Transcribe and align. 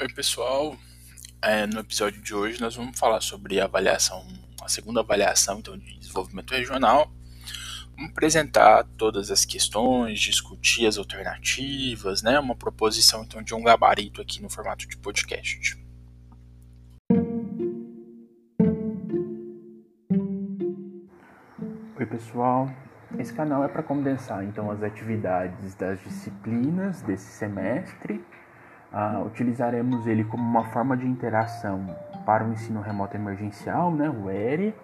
Oi, 0.00 0.08
pessoal. 0.08 0.78
É, 1.42 1.66
no 1.66 1.80
episódio 1.80 2.22
de 2.22 2.34
hoje 2.34 2.58
nós 2.58 2.74
vamos 2.74 2.98
falar 2.98 3.20
sobre 3.20 3.60
a 3.60 3.64
avaliação, 3.64 4.26
a 4.62 4.66
segunda 4.66 5.00
avaliação 5.00 5.58
então, 5.58 5.76
de 5.76 5.98
desenvolvimento 5.98 6.52
regional. 6.52 7.12
Vamos 7.94 8.12
apresentar 8.12 8.84
todas 8.96 9.30
as 9.30 9.44
questões, 9.44 10.18
discutir 10.18 10.86
as 10.86 10.96
alternativas, 10.96 12.22
né? 12.22 12.40
Uma 12.40 12.56
proposição 12.56 13.24
então 13.24 13.42
de 13.42 13.54
um 13.54 13.62
gabarito 13.62 14.22
aqui 14.22 14.40
no 14.40 14.48
formato 14.48 14.88
de 14.88 14.96
podcast. 14.96 15.78
Oi, 21.98 22.06
pessoal. 22.06 22.74
Esse 23.18 23.34
canal 23.34 23.62
é 23.64 23.68
para 23.68 23.82
condensar 23.82 24.42
então 24.44 24.70
as 24.70 24.82
atividades 24.82 25.74
das 25.74 26.02
disciplinas 26.02 27.02
desse 27.02 27.30
semestre 27.32 28.24
Uh, 28.92 29.24
utilizaremos 29.24 30.06
ele 30.06 30.24
como 30.24 30.42
uma 30.42 30.64
forma 30.72 30.96
de 30.96 31.06
interação 31.06 31.96
para 32.26 32.44
o 32.44 32.52
ensino 32.52 32.80
remoto 32.80 33.16
emergencial, 33.16 33.94
né, 33.94 34.10
o 34.10 34.28
ERE. 34.28 34.74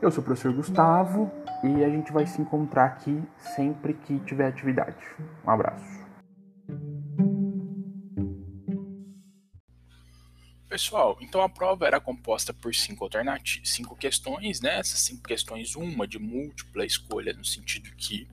Eu 0.00 0.10
sou 0.10 0.20
o 0.20 0.24
professor 0.24 0.52
Gustavo 0.52 1.30
e 1.64 1.82
a 1.82 1.88
gente 1.88 2.12
vai 2.12 2.26
se 2.26 2.40
encontrar 2.42 2.84
aqui 2.84 3.22
sempre 3.38 3.94
que 3.94 4.18
tiver 4.20 4.46
atividade. 4.46 4.98
Um 5.46 5.50
abraço. 5.50 6.02
Pessoal, 10.68 11.16
então 11.20 11.42
a 11.42 11.48
prova 11.48 11.86
era 11.86 12.00
composta 12.00 12.52
por 12.52 12.74
cinco 12.74 13.04
alternativas, 13.04 13.68
cinco 13.68 13.94
questões, 13.94 14.60
né? 14.60 14.78
Essas 14.78 15.00
cinco 15.00 15.22
questões, 15.22 15.76
uma 15.76 16.06
de 16.06 16.18
múltipla 16.18 16.84
escolha, 16.84 17.32
no 17.34 17.44
sentido 17.44 17.90
que 17.96 18.26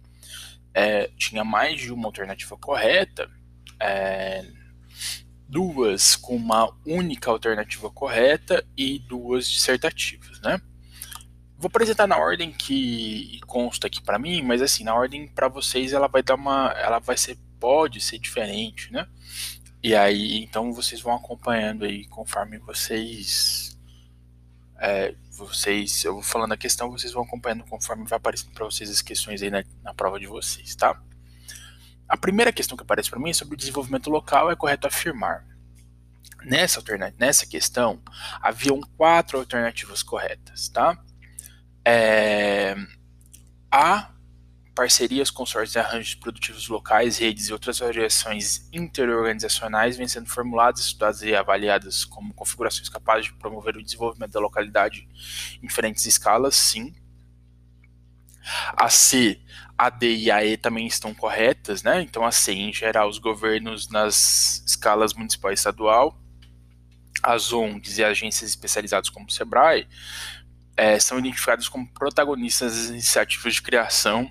é, 0.73 1.07
tinha 1.17 1.43
mais 1.43 1.81
de 1.81 1.91
uma 1.91 2.07
alternativa 2.07 2.57
correta, 2.57 3.29
é, 3.79 4.41
duas 5.49 6.15
com 6.15 6.35
uma 6.35 6.71
única 6.85 7.31
alternativa 7.31 7.89
correta 7.89 8.63
e 8.77 8.99
duas 8.99 9.49
dissertativas, 9.49 10.39
né? 10.41 10.61
Vou 11.57 11.67
apresentar 11.67 12.07
na 12.07 12.17
ordem 12.17 12.53
que 12.53 13.39
consta 13.47 13.87
aqui 13.87 14.01
para 14.01 14.19
mim, 14.19 14.41
mas 14.43 14.61
assim, 14.61 14.83
na 14.83 14.93
ordem 14.93 15.27
para 15.27 15.49
vocês 15.49 15.91
ela 15.91 16.07
vai 16.07 16.23
dar 16.23 16.35
uma, 16.35 16.71
ela 16.77 16.99
vai 16.99 17.17
ser 17.17 17.37
pode 17.59 17.99
ser 17.99 18.19
diferente, 18.19 18.91
né? 18.93 19.05
E 19.83 19.95
aí, 19.95 20.41
então 20.43 20.71
vocês 20.71 21.01
vão 21.01 21.13
acompanhando 21.15 21.83
aí 21.83 22.05
conforme 22.07 22.57
vocês 22.59 23.77
é, 24.79 25.13
vocês, 25.31 26.03
eu 26.05 26.13
vou 26.13 26.23
falando 26.23 26.53
a 26.53 26.57
questão, 26.57 26.91
vocês 26.91 27.11
vão 27.11 27.23
acompanhando 27.23 27.65
conforme 27.65 28.05
vai 28.05 28.17
aparecendo 28.17 28.53
para 28.53 28.65
vocês 28.65 28.89
as 28.89 29.01
questões 29.01 29.41
aí 29.41 29.49
na, 29.49 29.63
na 29.83 29.93
prova 29.93 30.19
de 30.19 30.27
vocês, 30.27 30.75
tá? 30.75 31.01
A 32.09 32.17
primeira 32.17 32.51
questão 32.51 32.75
que 32.75 32.81
aparece 32.81 33.09
para 33.09 33.19
mim 33.19 33.29
é 33.29 33.33
sobre 33.33 33.53
o 33.53 33.57
desenvolvimento 33.57 34.09
local, 34.09 34.49
é 34.49 34.55
correto 34.55 34.87
afirmar. 34.87 35.45
Nessa, 36.43 36.81
nessa 37.17 37.45
questão, 37.45 38.01
haviam 38.41 38.81
quatro 38.97 39.37
alternativas 39.37 40.01
corretas, 40.01 40.69
tá? 40.69 40.97
É, 41.85 42.75
a 43.71 44.09
parcerias, 44.73 45.29
consórcios 45.29 45.75
e 45.75 45.79
arranjos 45.79 46.15
produtivos 46.15 46.69
locais, 46.69 47.17
redes 47.17 47.49
e 47.49 47.53
outras 47.53 47.79
variações 47.79 48.69
interorganizacionais 48.71 49.97
vêm 49.97 50.07
sendo 50.07 50.29
formuladas, 50.29 50.79
estudadas 50.79 51.21
e 51.21 51.35
avaliadas 51.35 52.05
como 52.05 52.33
configurações 52.33 52.87
capazes 52.87 53.25
de 53.25 53.33
promover 53.33 53.75
o 53.75 53.83
desenvolvimento 53.83 54.31
da 54.31 54.39
localidade 54.39 55.05
em 55.61 55.67
diferentes 55.67 56.05
escalas, 56.05 56.55
sim. 56.55 56.95
A 58.77 58.89
C, 58.89 59.41
a 59.79 59.89
D 59.89 60.13
e 60.13 60.29
a 60.29 60.43
E 60.43 60.57
também 60.57 60.85
estão 60.85 61.13
corretas, 61.13 61.83
né? 61.83 62.01
Então 62.01 62.25
a 62.25 62.33
C, 62.33 62.51
em 62.51 62.73
geral, 62.73 63.07
os 63.07 63.17
governos 63.17 63.87
nas 63.87 64.61
escalas 64.67 65.13
municipal 65.13 65.51
e 65.51 65.53
estadual, 65.53 66.19
as 67.23 67.53
ONGs 67.53 67.97
e 67.97 68.03
agências 68.03 68.49
especializadas 68.49 69.07
como 69.09 69.25
o 69.25 69.31
SEBRAE, 69.31 69.87
é, 70.75 70.99
são 70.99 71.17
identificadas 71.17 71.69
como 71.69 71.87
protagonistas 71.93 72.75
das 72.75 72.89
iniciativas 72.89 73.53
de 73.53 73.61
criação 73.61 74.29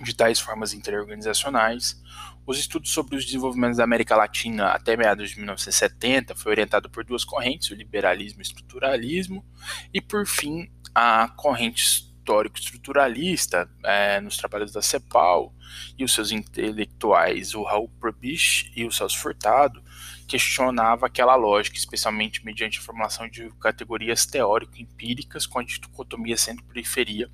de 0.00 0.14
tais 0.14 0.40
formas 0.40 0.72
interorganizacionais. 0.72 2.00
Os 2.46 2.58
estudos 2.58 2.90
sobre 2.90 3.16
os 3.16 3.26
desenvolvimentos 3.26 3.76
da 3.76 3.84
América 3.84 4.16
Latina 4.16 4.68
até 4.68 4.96
meados 4.96 5.28
de 5.28 5.36
1970 5.36 6.34
foi 6.34 6.52
orientado 6.52 6.88
por 6.88 7.04
duas 7.04 7.22
correntes, 7.22 7.70
o 7.70 7.74
liberalismo 7.74 8.40
e 8.40 8.42
o 8.42 8.48
estruturalismo, 8.48 9.44
e 9.92 10.00
por 10.00 10.26
fim 10.26 10.72
a 10.94 11.28
corrente 11.36 12.11
histórico 12.22 12.56
estruturalista 12.56 13.68
é, 13.84 14.20
nos 14.20 14.36
trabalhos 14.36 14.72
da 14.72 14.80
CEPAL 14.80 15.52
e 15.98 16.04
os 16.04 16.14
seus 16.14 16.30
intelectuais, 16.30 17.52
o 17.54 17.64
Raul 17.64 17.88
Prebisch 18.00 18.70
e 18.76 18.84
o 18.84 18.92
Celso 18.92 19.18
Furtado, 19.18 19.82
questionava 20.28 21.06
aquela 21.06 21.34
lógica, 21.34 21.76
especialmente 21.76 22.44
mediante 22.44 22.78
a 22.78 22.82
formulação 22.82 23.28
de 23.28 23.50
categorias 23.60 24.24
teórico-empíricas 24.24 25.46
com 25.46 25.58
a 25.58 25.64
dicotomia 25.64 26.36
centro-periferia 26.36 27.28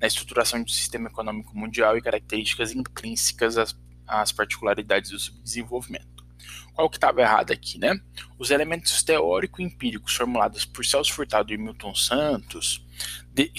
na 0.00 0.06
estruturação 0.06 0.62
do 0.62 0.70
sistema 0.70 1.08
econômico 1.08 1.56
mundial 1.56 1.96
e 1.96 2.02
características 2.02 2.72
intrínsecas 2.72 3.56
às, 3.56 3.76
às 4.06 4.32
particularidades 4.32 5.10
do 5.10 5.18
subdesenvolvimento. 5.18 6.24
Qual 6.74 6.90
que 6.90 6.96
estava 6.96 7.20
errado 7.20 7.52
aqui, 7.52 7.78
né? 7.78 7.98
Os 8.36 8.50
elementos 8.50 9.02
teórico-empíricos 9.04 10.16
formulados 10.16 10.64
por 10.64 10.84
Celso 10.84 11.12
Furtado 11.12 11.52
e 11.52 11.56
Milton 11.56 11.94
Santos 11.94 12.83
de, 13.32 13.50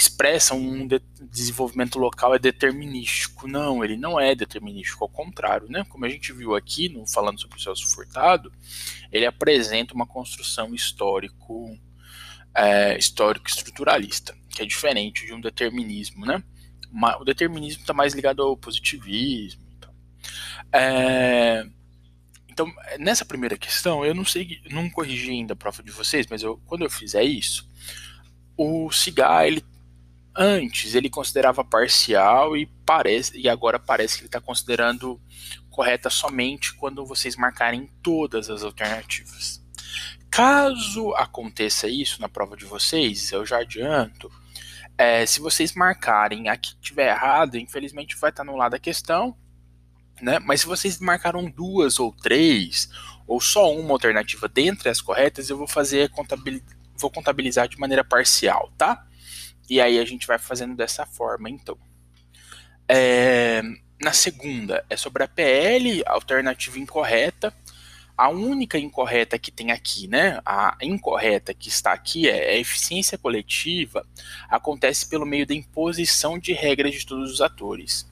um 0.53 0.87
de, 0.87 1.01
desenvolvimento 1.29 1.99
local 1.99 2.33
é 2.33 2.39
determinístico. 2.39 3.47
Não, 3.47 3.83
ele 3.83 3.97
não 3.97 4.19
é 4.19 4.33
determinístico, 4.33 5.03
ao 5.03 5.09
contrário, 5.09 5.69
né? 5.69 5.83
Como 5.89 6.05
a 6.05 6.09
gente 6.09 6.31
viu 6.31 6.55
aqui, 6.55 6.89
no, 6.89 7.05
falando 7.07 7.39
sobre 7.39 7.57
o 7.57 7.59
Celso 7.61 7.87
Furtado, 7.87 8.51
ele 9.11 9.25
apresenta 9.25 9.93
uma 9.93 10.07
construção 10.07 10.73
histórico 10.73 11.77
é, 12.55 12.97
histórico 12.97 13.49
estruturalista, 13.49 14.33
que 14.49 14.61
é 14.61 14.65
diferente 14.65 15.25
de 15.25 15.33
um 15.33 15.41
determinismo, 15.41 16.25
né? 16.25 16.41
O 17.19 17.25
determinismo 17.25 17.81
está 17.81 17.93
mais 17.93 18.13
ligado 18.13 18.41
ao 18.41 18.55
positivismo. 18.55 19.61
Então. 19.77 19.93
É, 20.71 21.65
então, 22.47 22.73
nessa 22.97 23.25
primeira 23.25 23.57
questão, 23.57 24.05
eu 24.05 24.15
não 24.15 24.23
sei, 24.23 24.61
não 24.71 24.89
corrigi 24.89 25.29
ainda 25.29 25.51
a 25.51 25.57
prova 25.57 25.83
de 25.83 25.91
vocês, 25.91 26.25
mas 26.29 26.41
eu, 26.41 26.57
quando 26.65 26.85
eu 26.85 26.89
fizer 26.89 27.21
isso, 27.21 27.67
o 28.57 28.91
cigar, 28.91 29.47
ele 29.47 29.63
antes 30.35 30.95
ele 30.95 31.09
considerava 31.09 31.63
parcial 31.63 32.57
e 32.57 32.65
parece 32.85 33.37
e 33.37 33.47
agora 33.47 33.79
parece 33.79 34.15
que 34.15 34.21
ele 34.21 34.27
está 34.27 34.41
considerando 34.41 35.19
correta 35.69 36.09
somente 36.09 36.73
quando 36.73 37.05
vocês 37.05 37.35
marcarem 37.37 37.89
todas 38.03 38.49
as 38.49 38.63
alternativas. 38.63 39.63
Caso 40.29 41.13
aconteça 41.15 41.87
isso 41.87 42.19
na 42.19 42.27
prova 42.27 42.57
de 42.57 42.65
vocês, 42.65 43.31
eu 43.31 43.45
já 43.45 43.59
adianto, 43.59 44.29
é, 44.97 45.25
se 45.25 45.39
vocês 45.39 45.73
marcarem 45.73 46.49
a 46.49 46.57
que 46.57 46.75
tiver 46.81 47.09
errado, 47.09 47.57
infelizmente 47.57 48.17
vai 48.17 48.29
estar 48.29 48.43
no 48.43 48.55
lado 48.55 48.71
da 48.71 48.79
questão, 48.79 49.35
né? 50.21 50.39
Mas 50.39 50.61
se 50.61 50.67
vocês 50.67 50.99
marcaram 50.99 51.49
duas 51.49 51.99
ou 51.99 52.13
três, 52.13 52.89
ou 53.27 53.41
só 53.41 53.73
uma 53.73 53.91
alternativa 53.91 54.47
dentre 54.47 54.89
as 54.89 55.01
corretas, 55.01 55.49
eu 55.49 55.57
vou 55.57 55.67
fazer 55.67 56.09
contabilidade 56.09 56.74
vou 56.97 57.09
contabilizar 57.09 57.67
de 57.67 57.79
maneira 57.79 58.03
parcial, 58.03 58.71
tá? 58.77 59.05
E 59.69 59.81
aí 59.81 59.99
a 59.99 60.05
gente 60.05 60.27
vai 60.27 60.37
fazendo 60.37 60.75
dessa 60.75 61.05
forma, 61.05 61.49
então. 61.49 61.77
É, 62.87 63.63
na 64.01 64.13
segunda 64.13 64.85
é 64.89 64.97
sobre 64.97 65.23
a 65.23 65.27
PL, 65.27 66.03
alternativa 66.05 66.77
incorreta. 66.79 67.53
A 68.17 68.29
única 68.29 68.77
incorreta 68.77 69.37
que 69.37 69.51
tem 69.51 69.71
aqui, 69.71 70.07
né? 70.07 70.39
A 70.45 70.77
incorreta 70.81 71.53
que 71.53 71.67
está 71.67 71.91
aqui 71.91 72.29
é 72.29 72.51
a 72.51 72.57
eficiência 72.57 73.17
coletiva 73.17 74.05
acontece 74.49 75.07
pelo 75.07 75.25
meio 75.25 75.45
da 75.45 75.53
imposição 75.53 76.39
de 76.39 76.53
regras 76.53 76.93
de 76.93 77.05
todos 77.05 77.31
os 77.31 77.41
atores. 77.41 78.07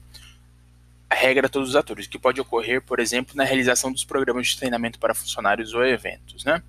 A 1.08 1.14
regra 1.14 1.48
de 1.48 1.52
todos 1.52 1.70
os 1.70 1.76
atores, 1.76 2.06
que 2.06 2.18
pode 2.18 2.40
ocorrer, 2.40 2.82
por 2.82 2.98
exemplo, 2.98 3.36
na 3.36 3.44
realização 3.44 3.92
dos 3.92 4.04
programas 4.04 4.48
de 4.48 4.58
treinamento 4.58 4.98
para 4.98 5.14
funcionários 5.14 5.72
ou 5.72 5.84
eventos, 5.84 6.44
né? 6.44 6.62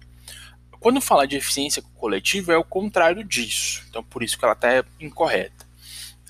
Quando 0.86 1.02
fala 1.02 1.26
de 1.26 1.36
eficiência 1.36 1.82
coletiva, 1.96 2.54
é 2.54 2.58
o 2.58 2.64
contrário 2.64 3.24
disso. 3.24 3.84
Então, 3.90 4.04
por 4.04 4.22
isso 4.22 4.38
que 4.38 4.46
ela 4.46 4.54
está 4.54 4.86
incorreta. 5.00 5.66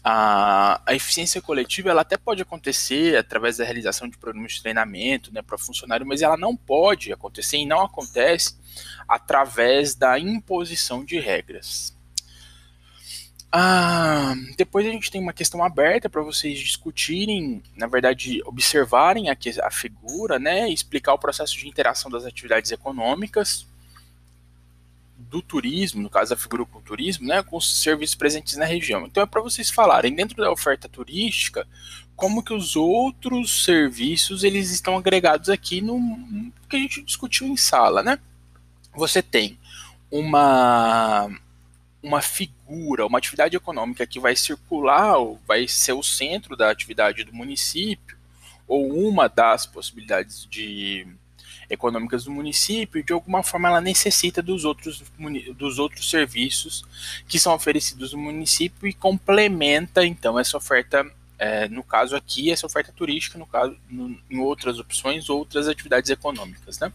A, 0.02 0.82
a, 0.86 0.96
eficiência 0.96 1.42
coletiva 1.42 1.90
ela 1.90 2.04
até 2.04 2.16
pode 2.16 2.42
acontecer 2.42 3.18
através 3.18 3.58
da 3.58 3.66
realização 3.66 4.08
de 4.08 4.18
programas 4.18 4.54
de 4.54 4.62
treinamento 4.62 5.30
né, 5.34 5.42
para 5.42 5.58
funcionário, 5.58 6.08
mas 6.08 6.22
ela 6.22 6.38
não 6.38 6.56
pode 6.56 7.12
acontecer 7.12 7.58
e 7.58 7.66
não 7.66 7.82
acontece 7.82 8.56
através 9.10 9.94
da 9.94 10.18
imposição 10.18 11.04
de 11.04 11.20
regras. 11.20 11.94
Ah, 13.52 14.36
depois 14.56 14.88
a 14.88 14.90
gente 14.90 15.12
tem 15.12 15.20
uma 15.20 15.34
questão 15.34 15.66
aberta 15.66 16.10
para 16.10 16.22
vocês 16.22 16.58
discutirem, 16.58 17.62
na 17.76 17.88
verdade, 17.88 18.42
observarem 18.46 19.30
a, 19.30 19.36
a 19.64 19.70
figura, 19.70 20.40
né, 20.40 20.70
explicar 20.70 21.14
o 21.14 21.20
processo 21.20 21.58
de 21.58 21.68
interação 21.68 22.10
das 22.10 22.24
atividades 22.24 22.72
econômicas 22.72 23.68
do 25.18 25.42
turismo, 25.42 26.02
no 26.02 26.10
caso 26.10 26.32
da 26.32 26.38
figura 26.38 26.66
com 26.66 26.82
turismo, 26.82 27.28
né, 27.28 27.42
com 27.42 27.58
os 27.58 27.82
serviços 27.82 28.16
presentes 28.16 28.58
na 28.58 28.66
região. 28.66 29.06
Então 29.06 29.24
é 29.24 29.26
para 29.26 29.42
vocês 29.42 29.70
falarem 29.70 30.14
dentro 30.14 30.36
da 30.38 30.52
oferta 30.52 30.90
turística 30.90 31.68
como 32.16 32.44
que 32.44 32.54
os 32.54 32.76
outros 32.76 33.64
serviços 33.64 34.44
eles 34.44 34.72
estão 34.72 34.98
agregados 34.98 35.50
aqui 35.50 35.82
no, 35.82 36.00
que 36.70 36.76
a 36.76 36.80
gente 36.80 37.02
discutiu 37.02 37.48
em 37.48 37.58
sala, 37.58 38.02
né? 38.02 38.20
Você 38.96 39.22
tem 39.22 39.58
uma 40.10 41.30
uma 42.02 42.22
figura, 42.22 43.06
uma 43.08 43.18
atividade 43.18 43.56
econômica 43.56 44.06
que 44.06 44.20
vai 44.20 44.36
circular, 44.36 45.18
ou 45.18 45.40
vai 45.48 45.68
ser 45.68 45.94
o 45.94 46.04
centro 46.04 46.56
da 46.56 46.70
atividade 46.70 47.24
do 47.24 47.34
município, 47.34 48.16
ou 48.68 49.08
uma 49.08 49.28
das 49.28 49.66
possibilidades 49.66 50.48
de 50.48 51.08
econômicas 51.70 52.26
do 52.26 52.32
município, 52.32 53.04
de 53.04 53.14
alguma 53.14 53.44
forma 53.44 53.70
ela 53.70 53.82
necessita 53.82 54.42
dos 54.42 54.66
outros, 54.66 55.04
dos 55.58 55.80
outros 55.80 56.10
serviços 56.10 56.86
que 57.28 57.40
são 57.40 57.54
oferecidos 57.54 58.14
no 58.14 58.20
município 58.20 58.88
e 58.88 58.94
complementa 58.94 60.06
então 60.06 60.38
essa 60.40 60.58
oferta, 60.58 61.06
é, 61.38 61.68
no 61.68 61.84
caso 61.84 62.16
aqui, 62.16 62.52
essa 62.52 62.66
oferta 62.66 62.92
turística, 62.92 63.38
no 63.38 63.46
caso, 63.46 63.78
no, 63.90 64.18
em 64.30 64.40
outras 64.40 64.80
opções, 64.80 65.30
outras 65.30 65.68
atividades 65.68 66.10
econômicas, 66.10 66.80
né? 66.80 66.92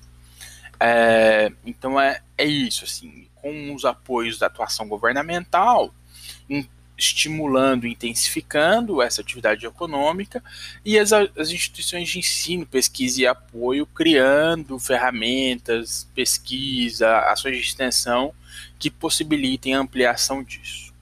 É, 0.78 1.52
então 1.64 2.00
é, 2.00 2.22
é 2.38 2.44
isso, 2.46 2.84
assim, 2.84 3.28
com 3.34 3.74
os 3.74 3.84
apoios 3.84 4.38
da 4.38 4.46
atuação 4.46 4.88
governamental, 4.88 5.94
estimulando 7.00 7.86
intensificando 7.86 9.00
essa 9.00 9.22
atividade 9.22 9.66
econômica 9.66 10.42
e 10.84 10.98
as, 10.98 11.12
as, 11.12 11.50
instituições 11.50 12.08
de 12.08 12.18
ensino, 12.18 12.66
pesquisa 12.66 13.22
e 13.22 13.26
apoio 13.26 13.86
criando 13.86 14.78
ferramentas, 14.78 16.06
pesquisa, 16.14 17.18
ações 17.20 17.56
de 17.56 17.62
extensão 17.62 18.34
que 18.78 18.90
possibilitem 18.90 19.74
a 19.74 19.80
ampliação 19.80 20.42
disso. 20.42 20.92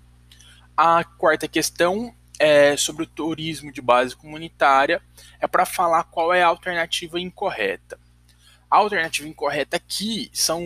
A 0.77 1.03
quarta 1.03 1.49
questão 1.49 2.15
é 2.39 2.77
sobre 2.77 3.03
o 3.03 3.07
turismo 3.07 3.73
de 3.73 3.83
base 3.83 4.15
comunitária, 4.15 5.03
é 5.41 5.49
para 5.49 5.67
falar 5.67 6.05
qual 6.05 6.33
é 6.33 6.43
a 6.43 6.47
alternativa 6.47 7.19
incorreta. 7.19 7.99
A 8.71 8.77
alternativa 8.77 9.27
incorreta 9.27 9.77
aqui 9.77 10.31
são 10.33 10.63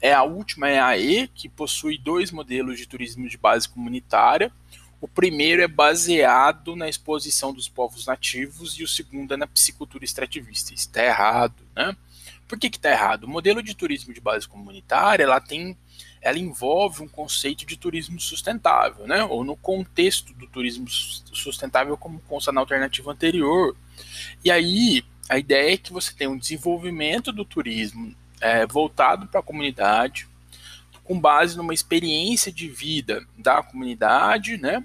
é 0.00 0.12
a 0.12 0.24
última 0.24 0.68
é 0.68 0.80
a 0.80 0.98
E, 0.98 1.28
que 1.28 1.48
possui 1.48 1.96
dois 1.96 2.32
modelos 2.32 2.78
de 2.78 2.86
turismo 2.86 3.28
de 3.28 3.38
base 3.38 3.68
comunitária. 3.68 4.52
O 5.00 5.06
primeiro 5.06 5.62
é 5.62 5.68
baseado 5.68 6.74
na 6.74 6.88
exposição 6.88 7.52
dos 7.52 7.68
povos 7.68 8.06
nativos 8.06 8.78
e 8.78 8.82
o 8.82 8.88
segundo 8.88 9.34
é 9.34 9.36
na 9.36 9.46
psicultura 9.46 10.04
extrativista. 10.04 10.74
Isso 10.74 10.88
está 10.88 11.04
errado, 11.04 11.62
né? 11.74 11.96
Por 12.48 12.58
que 12.58 12.66
está 12.66 12.90
errado? 12.90 13.24
O 13.24 13.28
modelo 13.28 13.62
de 13.62 13.74
turismo 13.74 14.12
de 14.12 14.20
base 14.20 14.46
comunitária 14.46 15.24
ela 15.24 15.40
tem, 15.40 15.76
ela 16.20 16.38
envolve 16.38 17.02
um 17.02 17.08
conceito 17.08 17.64
de 17.64 17.76
turismo 17.76 18.20
sustentável, 18.20 19.06
né? 19.06 19.24
Ou 19.24 19.42
no 19.44 19.56
contexto 19.56 20.34
do 20.34 20.46
turismo 20.46 20.88
sustentável, 20.88 21.96
como 21.96 22.20
consta 22.20 22.52
na 22.52 22.60
alternativa 22.60 23.10
anterior. 23.12 23.76
E 24.44 24.50
aí 24.50 25.04
a 25.28 25.38
ideia 25.38 25.74
é 25.74 25.76
que 25.76 25.92
você 25.92 26.12
tenha 26.12 26.30
um 26.30 26.38
desenvolvimento 26.38 27.32
do 27.32 27.44
turismo 27.44 28.14
é, 28.40 28.66
voltado 28.66 29.26
para 29.26 29.40
a 29.40 29.42
comunidade, 29.42 30.28
com 31.04 31.18
base 31.18 31.56
numa 31.56 31.74
experiência 31.74 32.52
de 32.52 32.68
vida 32.68 33.26
da 33.38 33.62
comunidade, 33.62 34.56
né? 34.56 34.84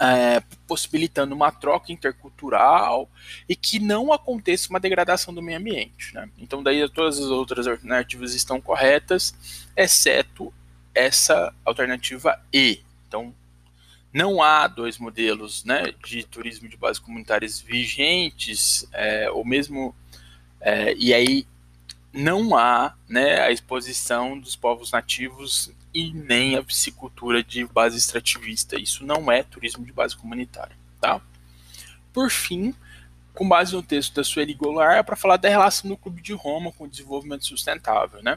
É, 0.00 0.40
possibilitando 0.68 1.34
uma 1.34 1.50
troca 1.50 1.90
intercultural 1.90 3.10
e 3.48 3.56
que 3.56 3.80
não 3.80 4.12
aconteça 4.12 4.70
uma 4.70 4.78
degradação 4.78 5.34
do 5.34 5.42
meio 5.42 5.58
ambiente. 5.58 6.14
Né? 6.14 6.30
Então, 6.38 6.62
daí 6.62 6.88
todas 6.88 7.18
as 7.18 7.24
outras 7.24 7.66
alternativas 7.66 8.32
estão 8.32 8.60
corretas, 8.60 9.34
exceto 9.76 10.54
essa 10.94 11.52
alternativa 11.64 12.40
E. 12.52 12.80
Então, 13.08 13.34
não 14.12 14.42
há 14.42 14.66
dois 14.66 14.98
modelos 14.98 15.64
né, 15.64 15.92
de 16.04 16.24
turismo 16.24 16.68
de 16.68 16.76
base 16.76 17.00
comunitárias 17.00 17.60
vigentes, 17.60 18.86
é, 18.92 19.30
ou 19.30 19.44
mesmo. 19.44 19.94
É, 20.60 20.94
e 20.94 21.14
aí 21.14 21.46
não 22.12 22.56
há 22.56 22.94
né, 23.08 23.40
a 23.40 23.52
exposição 23.52 24.38
dos 24.38 24.56
povos 24.56 24.90
nativos 24.90 25.70
e 25.94 26.12
nem 26.12 26.56
a 26.56 26.62
piscicultura 26.62 27.42
de 27.42 27.64
base 27.66 27.96
extrativista. 27.96 28.80
Isso 28.80 29.04
não 29.04 29.30
é 29.30 29.42
turismo 29.42 29.84
de 29.84 29.92
base 29.92 30.16
comunitária. 30.16 30.76
Tá? 31.00 31.20
Por 32.12 32.30
fim, 32.30 32.74
com 33.38 33.48
base 33.48 33.72
no 33.72 33.84
texto 33.84 34.14
da 34.14 34.24
Sueli 34.24 34.52
Goulart, 34.52 34.98
é 34.98 35.02
para 35.04 35.14
falar 35.14 35.36
da 35.36 35.48
relação 35.48 35.88
do 35.88 35.96
Clube 35.96 36.20
de 36.20 36.32
Roma 36.32 36.72
com 36.72 36.84
o 36.84 36.88
desenvolvimento 36.88 37.46
sustentável. 37.46 38.20
Né? 38.20 38.36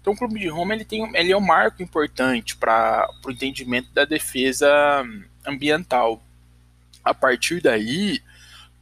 Então, 0.00 0.14
o 0.14 0.16
Clube 0.16 0.40
de 0.40 0.48
Roma 0.48 0.72
ele 0.72 0.86
tem, 0.86 1.06
ele 1.14 1.30
é 1.30 1.36
um 1.36 1.40
marco 1.40 1.82
importante 1.82 2.56
para 2.56 3.06
o 3.22 3.30
entendimento 3.30 3.92
da 3.92 4.06
defesa 4.06 5.04
ambiental. 5.46 6.22
A 7.04 7.12
partir 7.12 7.60
daí, 7.60 8.22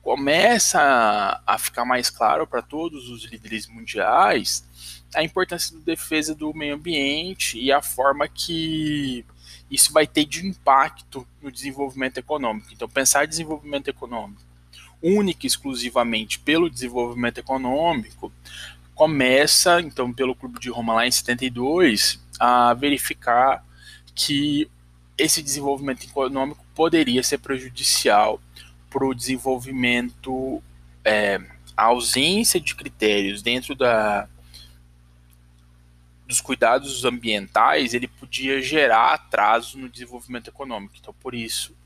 começa 0.03 1.43
a 1.45 1.59
ficar 1.59 1.85
mais 1.85 2.11
claro 2.11 2.47
para 2.47 2.63
todos 2.63 3.09
os 3.11 3.25
líderes 3.25 3.67
mundiais 3.67 4.65
a 5.17 5.25
importância 5.25 5.77
da 5.77 5.83
defesa 5.85 6.33
do 6.33 6.55
meio 6.55 6.77
ambiente 6.77 7.59
e 7.59 7.73
a 7.73 7.83
forma 7.83 8.29
que 8.29 9.25
isso 9.69 9.93
vai 9.93 10.07
ter 10.07 10.27
de 10.27 10.47
impacto 10.47 11.27
no 11.43 11.51
desenvolvimento 11.51 12.19
econômico. 12.19 12.69
Então, 12.73 12.89
pensar 12.89 13.27
desenvolvimento 13.27 13.89
econômico 13.89 14.47
única 15.06 15.47
e 15.47 15.49
exclusivamente 15.49 16.38
pelo 16.38 16.69
desenvolvimento 16.69 17.38
econômico 17.38 18.32
começa, 18.94 19.81
então, 19.81 20.12
pelo 20.12 20.35
Clube 20.35 20.58
de 20.58 20.70
Roma 20.70 20.94
lá 20.94 21.06
em 21.06 21.11
72, 21.11 22.19
a 22.41 22.73
verificar 22.75 23.64
que 24.14 24.69
esse 25.19 25.43
desenvolvimento 25.43 26.05
econômico 26.05 26.64
poderia 26.75 27.23
ser 27.23 27.38
prejudicial 27.38 28.41
para 28.91 29.05
o 29.05 29.14
desenvolvimento, 29.14 30.62
é, 31.05 31.41
a 31.76 31.85
ausência 31.85 32.58
de 32.58 32.75
critérios 32.75 33.43
dentro 33.43 33.75
da, 33.75 34.26
dos 36.26 36.41
cuidados 36.41 37.05
ambientais, 37.05 37.94
ele 37.94 38.08
podia 38.08 38.61
gerar 38.61 39.14
atraso 39.14 39.79
no 39.79 39.88
desenvolvimento 39.88 40.49
econômico. 40.49 40.94
Então, 40.99 41.14
por 41.20 41.35
isso, 41.35 41.76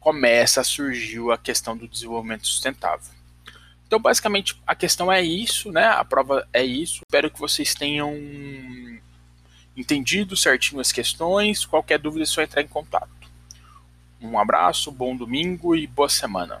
começa 0.00 0.60
a 0.60 0.64
surgir 0.64 1.20
a 1.30 1.38
questão 1.38 1.76
do 1.76 1.88
desenvolvimento 1.88 2.46
sustentável. 2.46 3.12
Então, 3.86 3.98
basicamente, 3.98 4.60
a 4.66 4.74
questão 4.74 5.10
é 5.10 5.22
isso, 5.22 5.72
né? 5.72 5.86
A 5.86 6.04
prova 6.04 6.46
é 6.52 6.62
isso. 6.62 7.02
Espero 7.06 7.30
que 7.30 7.40
vocês 7.40 7.74
tenham 7.74 8.14
entendido 9.76 10.36
certinho 10.36 10.80
as 10.80 10.92
questões. 10.92 11.64
Qualquer 11.64 11.98
dúvida 11.98 12.24
é 12.24 12.26
só 12.26 12.42
entrar 12.42 12.60
em 12.60 12.68
contato. 12.68 13.08
Um 14.20 14.38
abraço, 14.38 14.90
bom 14.90 15.16
domingo 15.16 15.74
e 15.74 15.86
boa 15.86 16.08
semana. 16.08 16.60